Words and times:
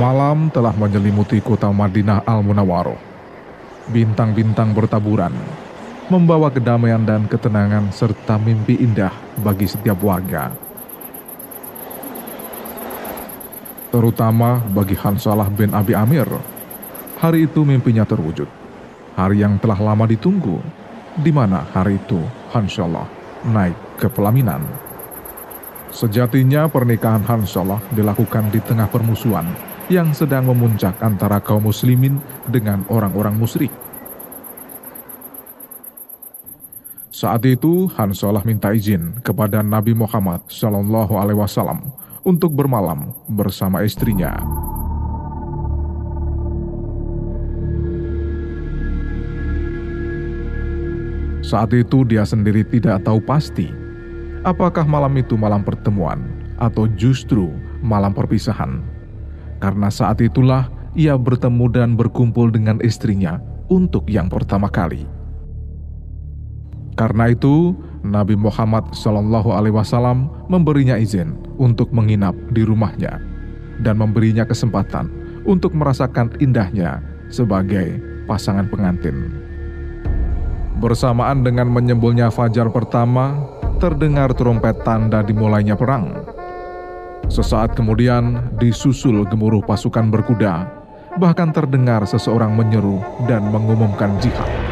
Malam 0.00 0.48
telah 0.48 0.72
menyelimuti 0.72 1.44
kota 1.44 1.68
Madinah 1.68 2.24
Al-Munawwaroh. 2.24 2.96
Bintang-bintang 3.92 4.72
bertaburan, 4.72 5.28
membawa 6.08 6.48
kedamaian 6.48 7.04
dan 7.04 7.28
ketenangan 7.28 7.92
serta 7.92 8.40
mimpi 8.40 8.80
indah 8.80 9.12
bagi 9.44 9.68
setiap 9.68 10.00
warga. 10.00 10.56
Terutama 13.92 14.64
bagi 14.72 14.96
Hansalah 14.96 15.52
bin 15.52 15.76
Abi 15.76 15.92
Amir. 15.92 16.32
Hari 17.20 17.44
itu 17.44 17.60
mimpinya 17.68 18.08
terwujud. 18.08 18.48
Hari 19.20 19.44
yang 19.44 19.60
telah 19.60 19.76
lama 19.84 20.08
ditunggu, 20.08 20.64
di 21.20 21.28
mana 21.28 21.68
hari 21.76 22.00
itu 22.00 22.24
Hansalah 22.56 23.04
naik 23.44 23.76
ke 24.00 24.08
pelaminan. 24.08 24.64
Sejatinya 25.92 26.72
pernikahan 26.72 27.20
Hansalah 27.20 27.84
dilakukan 27.92 28.48
di 28.48 28.64
tengah 28.64 28.88
permusuhan 28.88 29.69
yang 29.90 30.14
sedang 30.14 30.46
memuncak 30.46 30.94
antara 31.02 31.42
kaum 31.42 31.66
muslimin 31.66 32.22
dengan 32.46 32.86
orang-orang 32.86 33.34
musyrik. 33.34 33.74
Saat 37.10 37.42
itu 37.42 37.90
Hansalah 37.98 38.46
minta 38.46 38.70
izin 38.70 39.18
kepada 39.26 39.66
Nabi 39.66 39.92
Muhammad 39.92 40.46
Shallallahu 40.46 41.18
Alaihi 41.18 41.42
Wasallam 41.42 41.90
untuk 42.22 42.54
bermalam 42.54 43.10
bersama 43.26 43.82
istrinya. 43.82 44.38
Saat 51.42 51.74
itu 51.74 52.06
dia 52.06 52.22
sendiri 52.22 52.62
tidak 52.62 53.02
tahu 53.02 53.18
pasti 53.18 53.66
apakah 54.46 54.86
malam 54.86 55.18
itu 55.18 55.34
malam 55.34 55.66
pertemuan 55.66 56.30
atau 56.62 56.86
justru 56.94 57.50
malam 57.82 58.14
perpisahan 58.14 58.78
karena 59.60 59.92
saat 59.92 60.18
itulah 60.24 60.72
ia 60.98 61.14
bertemu 61.14 61.70
dan 61.70 61.88
berkumpul 61.94 62.50
dengan 62.50 62.82
istrinya 62.82 63.38
untuk 63.70 64.10
yang 64.10 64.26
pertama 64.26 64.66
kali. 64.66 65.06
Karena 66.98 67.32
itu, 67.32 67.72
Nabi 68.02 68.34
Muhammad 68.34 68.92
Shallallahu 68.92 69.54
Alaihi 69.54 69.76
Wasallam 69.76 70.28
memberinya 70.50 70.98
izin 70.98 71.38
untuk 71.56 71.88
menginap 71.94 72.34
di 72.52 72.66
rumahnya 72.66 73.20
dan 73.80 73.96
memberinya 73.96 74.44
kesempatan 74.44 75.08
untuk 75.48 75.72
merasakan 75.72 76.32
indahnya 76.42 77.00
sebagai 77.32 78.00
pasangan 78.28 78.68
pengantin. 78.68 79.32
Bersamaan 80.80 81.44
dengan 81.44 81.68
menyembulnya 81.68 82.32
fajar 82.32 82.68
pertama, 82.72 83.36
terdengar 83.80 84.32
trompet 84.36 84.80
tanda 84.84 85.20
dimulainya 85.24 85.76
perang. 85.76 86.19
Sesaat 87.30 87.78
kemudian 87.78 88.50
disusul 88.58 89.22
gemuruh 89.22 89.62
pasukan 89.62 90.10
berkuda, 90.10 90.66
bahkan 91.14 91.54
terdengar 91.54 92.02
seseorang 92.02 92.50
menyeru 92.50 92.98
dan 93.30 93.46
mengumumkan 93.54 94.18
jihad. 94.18 94.69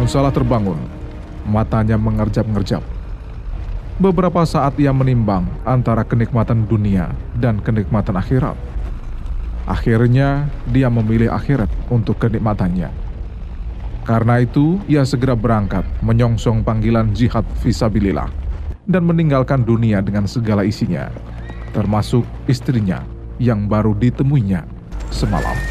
Hansalah 0.00 0.32
terbangun, 0.32 0.80
matanya 1.44 2.00
mengerjap-ngerjap. 2.00 2.80
Beberapa 4.00 4.40
saat 4.48 4.80
ia 4.80 4.96
menimbang 4.96 5.44
antara 5.68 6.08
kenikmatan 6.08 6.64
dunia 6.64 7.12
dan 7.36 7.60
kenikmatan 7.60 8.16
akhirat. 8.16 8.56
Akhirnya, 9.68 10.48
dia 10.72 10.88
memilih 10.88 11.28
akhirat 11.28 11.68
untuk 11.92 12.16
kenikmatannya. 12.16 12.88
Karena 14.08 14.40
itu, 14.40 14.80
ia 14.88 15.04
segera 15.04 15.36
berangkat 15.36 15.84
menyongsong 16.00 16.64
panggilan 16.64 17.12
jihad 17.12 17.44
visabilillah 17.60 18.32
dan 18.88 19.04
meninggalkan 19.04 19.60
dunia 19.68 20.00
dengan 20.00 20.24
segala 20.24 20.64
isinya, 20.64 21.12
termasuk 21.76 22.24
istrinya 22.48 23.04
yang 23.36 23.68
baru 23.68 23.92
ditemuinya 23.92 24.64
semalam. 25.12 25.69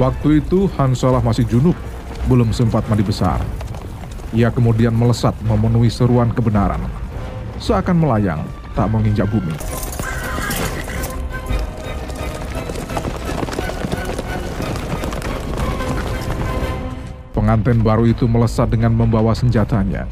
Waktu 0.00 0.40
itu 0.40 0.64
Hansalah 0.80 1.20
masih 1.20 1.44
junub, 1.44 1.76
belum 2.24 2.56
sempat 2.56 2.88
mandi 2.88 3.04
besar. 3.04 3.36
Ia 4.32 4.48
kemudian 4.48 4.96
melesat 4.96 5.36
memenuhi 5.44 5.92
seruan 5.92 6.32
kebenaran, 6.32 6.80
seakan 7.60 8.00
melayang 8.00 8.40
tak 8.72 8.88
menginjak 8.88 9.28
bumi. 9.28 9.52
Pengantin 17.36 17.84
baru 17.84 18.08
itu 18.08 18.24
melesat 18.24 18.72
dengan 18.72 18.96
membawa 18.96 19.36
senjatanya, 19.36 20.08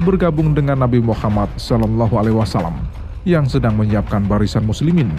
bergabung 0.00 0.56
dengan 0.56 0.80
Nabi 0.80 1.04
Muhammad 1.04 1.52
Shallallahu 1.60 2.16
Alaihi 2.16 2.40
Wasallam 2.40 2.88
yang 3.28 3.44
sedang 3.44 3.76
menyiapkan 3.76 4.24
barisan 4.24 4.64
muslimin, 4.64 5.12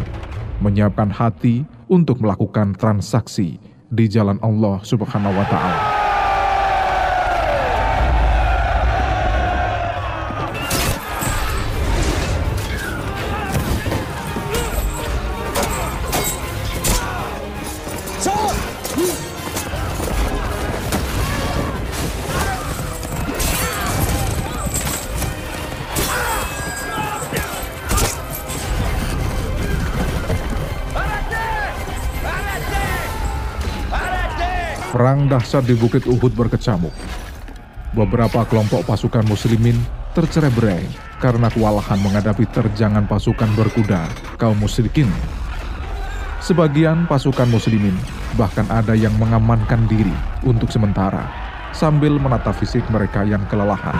menyiapkan 0.65 1.13
hati 1.13 1.69
untuk 1.85 2.17
melakukan 2.17 2.73
transaksi 2.73 3.76
di 3.87 4.05
jalan 4.11 4.37
Allah 4.43 4.83
Subhanahu 4.83 5.35
wa 5.35 5.45
taala. 5.47 5.96
Perang 35.17 35.33
dahsyat 35.33 35.65
di 35.65 35.73
Bukit 35.73 36.05
Uhud 36.05 36.29
berkecamuk. 36.37 36.93
Beberapa 37.97 38.45
kelompok 38.45 38.85
pasukan 38.85 39.25
muslimin 39.25 39.73
tercerai-berai 40.13 40.85
karena 41.17 41.49
kewalahan 41.49 41.97
menghadapi 42.05 42.45
terjangan 42.53 43.09
pasukan 43.09 43.49
berkuda 43.57 44.05
kaum 44.37 44.53
musyrikin. 44.61 45.09
Sebagian 46.37 47.09
pasukan 47.09 47.49
muslimin 47.49 47.97
bahkan 48.37 48.69
ada 48.69 48.93
yang 48.93 49.09
mengamankan 49.17 49.89
diri 49.89 50.13
untuk 50.45 50.69
sementara 50.69 51.25
sambil 51.73 52.21
menata 52.21 52.53
fisik 52.53 52.85
mereka 52.93 53.25
yang 53.25 53.41
kelelahan. 53.49 53.97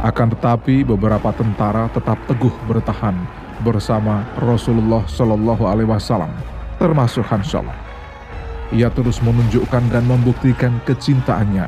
Akan 0.00 0.32
tetapi 0.32 0.88
beberapa 0.88 1.36
tentara 1.36 1.92
tetap 1.92 2.16
teguh 2.24 2.56
bertahan 2.64 3.44
bersama 3.62 4.22
Rasulullah 4.38 5.02
Shallallahu 5.06 5.64
Alaihi 5.66 5.90
Wasallam, 5.90 6.30
termasuk 6.78 7.26
Hansalah. 7.26 7.74
Ia 8.70 8.92
terus 8.92 9.18
menunjukkan 9.24 9.88
dan 9.88 10.04
membuktikan 10.04 10.76
kecintaannya 10.84 11.66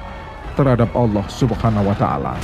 terhadap 0.54 0.92
Allah 0.92 1.24
Subhanahu 1.32 1.88
wa 1.88 1.96
Ta'ala. 1.96 2.34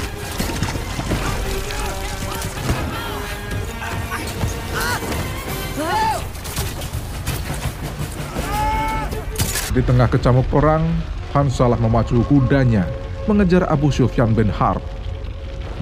Di 9.76 9.84
tengah 9.84 10.08
kecamuk 10.08 10.48
perang, 10.48 10.88
Hansalah 11.36 11.76
memacu 11.76 12.24
kudanya 12.32 12.88
mengejar 13.28 13.68
Abu 13.68 13.92
Sufyan 13.92 14.32
bin 14.32 14.48
Harb. 14.48 14.80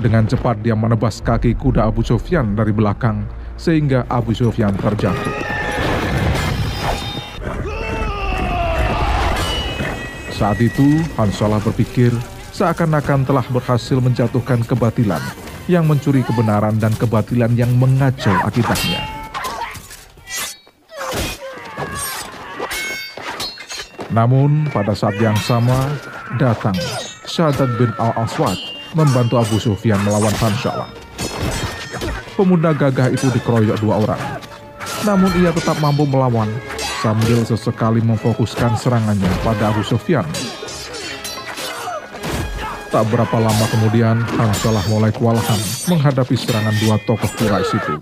Dengan 0.02 0.26
cepat 0.26 0.58
dia 0.66 0.75
menebas 0.75 1.22
kaki 1.22 1.55
kuda 1.55 1.87
Abu 1.87 2.02
Sufyan 2.02 2.58
dari 2.58 2.75
belakang 2.75 3.22
sehingga 3.56 4.06
Abu 4.11 4.35
Sufyan 4.35 4.75
terjatuh. 4.77 5.35
Saat 10.35 10.59
itu, 10.59 10.99
Hansalah 11.15 11.62
berpikir 11.62 12.11
seakan-akan 12.51 13.23
telah 13.23 13.47
berhasil 13.49 13.99
menjatuhkan 14.03 14.67
kebatilan 14.67 15.23
yang 15.71 15.87
mencuri 15.87 16.27
kebenaran 16.27 16.77
dan 16.77 16.91
kebatilan 16.99 17.55
yang 17.55 17.71
mengacau 17.79 18.35
akibatnya. 18.43 19.01
Namun, 24.15 24.71
pada 24.71 24.95
saat 24.95 25.19
yang 25.19 25.35
sama, 25.43 25.91
datang 26.39 26.79
Syaddad 27.27 27.75
bin 27.79 27.91
Al-Aswad 27.99 28.55
membantu 28.95 29.43
Abu 29.43 29.59
Sufyan 29.59 29.99
melawan 30.07 30.35
Hansalah. 30.39 31.04
Pemuda 32.35 32.75
gagah 32.75 33.15
itu 33.15 33.31
dikeroyok 33.31 33.79
dua 33.79 33.95
orang. 34.03 34.23
Namun 35.07 35.31
ia 35.39 35.55
tetap 35.55 35.79
mampu 35.79 36.03
melawan 36.03 36.51
sambil 36.99 37.47
sesekali 37.47 38.03
memfokuskan 38.03 38.75
serangannya 38.75 39.31
pada 39.47 39.71
Abu 39.71 39.87
Sufyan. 39.87 40.27
Tak 42.91 43.11
berapa 43.11 43.37
lama 43.39 43.67
kemudian, 43.71 44.23
Hansalah 44.39 44.83
mulai 44.87 45.11
kewalahan 45.11 45.59
menghadapi 45.91 46.35
serangan 46.39 46.75
dua 46.79 46.99
tokoh 47.03 47.31
Quraisy 47.39 47.75
itu. 47.75 47.95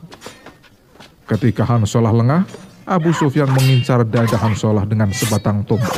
Ketika 1.29 1.65
Hansalah 1.65 2.13
lengah, 2.13 2.45
Abu 2.89 3.13
Sufyan 3.13 3.49
mengincar 3.53 4.05
dada 4.05 4.37
Hansalah 4.37 4.85
dengan 4.85 5.09
sebatang 5.13 5.65
tombak. 5.65 5.97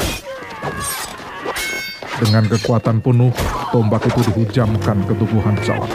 Dengan 2.22 2.46
kekuatan 2.46 3.02
penuh, 3.02 3.34
tombak 3.74 4.06
itu 4.06 4.30
dihujamkan 4.30 5.02
ke 5.06 5.12
tubuh 5.18 5.42
Hansalah. 5.42 5.90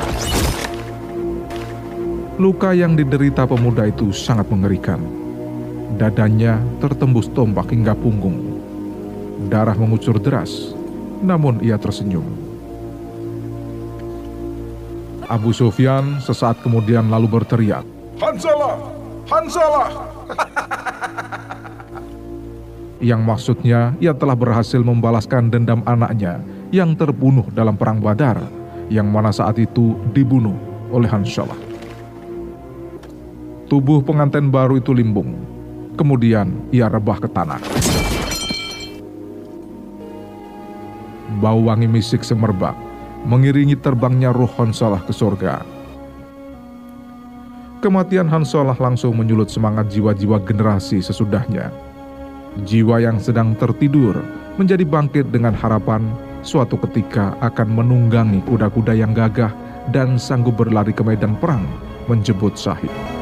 Luka 2.40 2.72
yang 2.72 2.96
diderita 2.96 3.44
pemuda 3.44 3.84
itu 3.84 4.16
sangat 4.16 4.48
mengerikan. 4.48 5.04
Dadanya 6.00 6.56
tertembus 6.80 7.28
tombak 7.36 7.68
hingga 7.68 7.92
punggung. 7.92 8.64
Darah 9.52 9.76
mengucur 9.76 10.16
deras, 10.24 10.72
namun 11.20 11.60
ia 11.60 11.76
tersenyum. 11.76 12.24
Abu 15.28 15.52
Sufyan 15.52 16.24
sesaat 16.24 16.64
kemudian 16.64 17.12
lalu 17.12 17.28
berteriak, 17.28 17.84
Hansalah! 18.24 18.88
Hansalah! 19.28 19.90
yang 23.12 23.20
maksudnya 23.20 24.00
ia 24.00 24.16
telah 24.16 24.40
berhasil 24.40 24.80
membalaskan 24.80 25.52
dendam 25.52 25.84
anaknya 25.84 26.40
yang 26.72 26.96
terbunuh 26.96 27.52
dalam 27.52 27.76
perang 27.76 28.00
Badar, 28.00 28.40
yang 28.88 29.12
mana 29.12 29.36
saat 29.36 29.60
itu 29.60 30.00
dibunuh 30.16 30.56
oleh 30.88 31.12
Hansalah. 31.12 31.69
Tubuh 33.69 34.01
pengantin 34.01 34.50
baru 34.50 34.81
itu 34.81 34.98
limbung, 34.98 35.38
kemudian 35.94 36.57
ia 36.74 36.89
rebah 36.89 37.21
ke 37.21 37.30
tanah. 37.30 37.62
Bau 41.38 41.69
wangi 41.69 41.86
misik 41.86 42.25
semerbak 42.25 42.74
mengiringi 43.30 43.77
terbangnya 43.77 44.33
ruh 44.33 44.50
Hansalah 44.57 45.06
ke 45.06 45.13
surga. 45.13 45.62
Kematian 47.86 48.25
Hansalah 48.25 48.74
langsung 48.81 49.13
menyulut 49.13 49.54
semangat 49.54 49.94
jiwa-jiwa 49.94 50.42
generasi 50.42 50.98
sesudahnya. 51.06 51.69
Jiwa 52.66 53.06
yang 53.06 53.21
sedang 53.21 53.54
tertidur 53.54 54.18
menjadi 54.57 54.81
bangkit 54.81 55.30
dengan 55.30 55.54
harapan 55.54 56.10
suatu 56.42 56.74
ketika 56.89 57.38
akan 57.38 57.69
menunggangi 57.69 58.42
kuda-kuda 58.50 58.98
yang 58.98 59.13
gagah 59.13 59.54
dan 59.94 60.18
sanggup 60.18 60.57
berlari 60.57 60.89
ke 60.89 61.06
medan 61.06 61.38
perang 61.38 61.69
menjemput 62.10 62.57
syahid. 62.57 63.19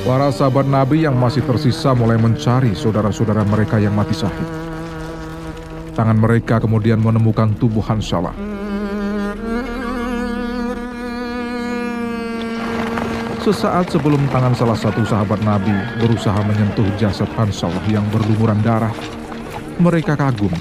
Para 0.00 0.32
sahabat 0.32 0.64
Nabi 0.64 1.04
yang 1.04 1.12
masih 1.12 1.44
tersisa 1.44 1.92
mulai 1.92 2.16
mencari 2.16 2.72
saudara-saudara 2.72 3.44
mereka 3.44 3.76
yang 3.76 3.92
mati 3.92 4.16
syahid. 4.16 4.48
Tangan 5.92 6.16
mereka 6.16 6.56
kemudian 6.56 6.96
menemukan 7.04 7.52
tubuh 7.60 7.84
Hansalah. 7.84 8.32
Sesaat 13.44 13.92
sebelum 13.92 14.24
tangan 14.32 14.56
salah 14.56 14.78
satu 14.80 15.04
sahabat 15.04 15.44
Nabi 15.44 15.76
berusaha 16.00 16.40
menyentuh 16.48 16.88
jasad 16.96 17.28
Hansalah 17.36 17.84
yang 17.92 18.04
berlumuran 18.08 18.64
darah, 18.64 18.96
mereka 19.76 20.16
kagum 20.16 20.52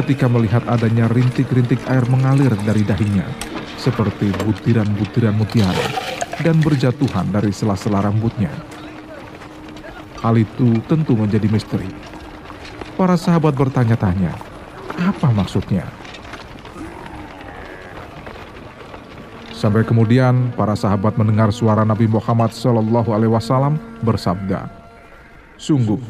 ketika 0.00 0.32
melihat 0.32 0.64
adanya 0.64 1.12
rintik-rintik 1.12 1.80
air 1.92 2.08
mengalir 2.08 2.56
dari 2.64 2.88
dahinya, 2.88 3.28
seperti 3.76 4.32
butiran-butiran 4.48 5.36
mutiara 5.36 6.05
dan 6.40 6.60
berjatuhan 6.60 7.28
dari 7.32 7.52
sela-sela 7.52 8.04
rambutnya. 8.04 8.52
Hal 10.20 10.36
itu 10.36 10.80
tentu 10.88 11.14
menjadi 11.14 11.46
misteri. 11.48 11.88
Para 12.96 13.14
sahabat 13.20 13.52
bertanya-tanya, 13.52 14.32
apa 14.96 15.28
maksudnya? 15.28 15.84
Sampai 19.56 19.84
kemudian 19.84 20.52
para 20.52 20.76
sahabat 20.76 21.16
mendengar 21.16 21.48
suara 21.48 21.84
Nabi 21.84 22.08
Muhammad 22.08 22.52
Shallallahu 22.52 23.12
Alaihi 23.12 23.32
Wasallam 23.32 23.80
bersabda, 24.04 24.68
Sungguh, 25.56 26.00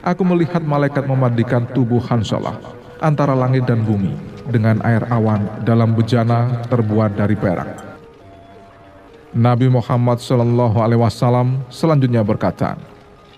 aku 0.00 0.24
melihat 0.24 0.64
malaikat 0.64 1.04
memandikan 1.04 1.68
tubuh 1.76 2.00
Hansalah 2.00 2.56
antara 3.04 3.36
langit 3.36 3.68
dan 3.68 3.84
bumi 3.84 4.16
dengan 4.48 4.80
air 4.84 5.04
awan 5.12 5.44
dalam 5.64 5.92
bejana 5.92 6.64
terbuat 6.72 7.16
dari 7.16 7.36
perak. 7.36 7.93
Nabi 9.34 9.66
Muhammad 9.66 10.22
Shallallahu 10.22 10.78
Alaihi 10.78 11.02
Wasallam 11.02 11.66
selanjutnya 11.66 12.22
berkata, 12.22 12.78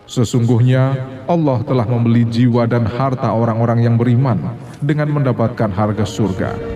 Sesungguhnya 0.04 0.92
Allah 1.24 1.64
telah 1.64 1.88
membeli 1.88 2.22
jiwa 2.28 2.68
dan 2.68 2.84
harta 2.84 3.32
orang-orang 3.32 3.80
yang 3.82 3.96
beriman 3.96 4.38
dengan 4.78 5.08
mendapatkan 5.08 5.72
harga 5.72 6.04
surga. 6.04 6.75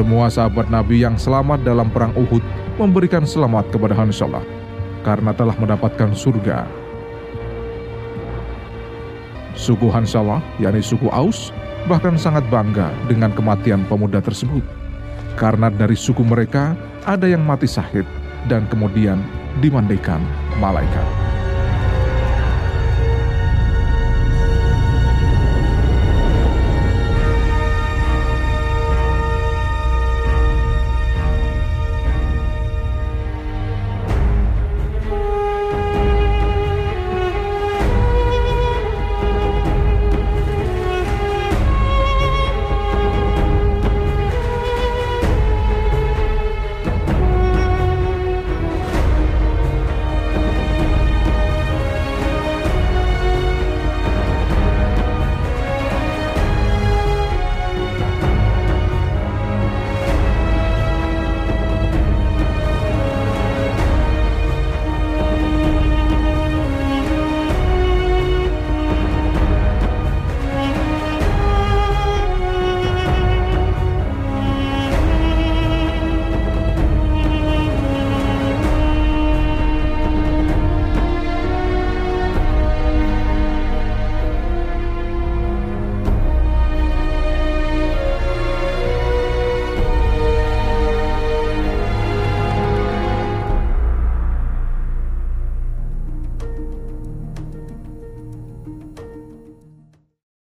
Semua 0.00 0.32
sahabat 0.32 0.72
Nabi 0.72 1.04
yang 1.04 1.20
selamat 1.20 1.60
dalam 1.60 1.92
perang 1.92 2.16
Uhud 2.16 2.40
memberikan 2.80 3.28
selamat 3.28 3.68
kepada 3.68 3.92
Hansalah 3.92 4.40
karena 5.04 5.28
telah 5.36 5.52
mendapatkan 5.60 6.16
surga. 6.16 6.64
Suku 9.52 9.92
Hansalah, 9.92 10.40
yakni 10.56 10.80
suku 10.80 11.04
Aus, 11.12 11.52
bahkan 11.84 12.16
sangat 12.16 12.48
bangga 12.48 12.88
dengan 13.12 13.28
kematian 13.36 13.84
pemuda 13.92 14.24
tersebut. 14.24 14.64
Karena 15.36 15.68
dari 15.68 16.00
suku 16.00 16.24
mereka 16.24 16.72
ada 17.04 17.28
yang 17.28 17.44
mati 17.44 17.68
syahid 17.68 18.08
dan 18.48 18.64
kemudian 18.72 19.20
dimandikan 19.60 20.24
malaikat. 20.64 21.29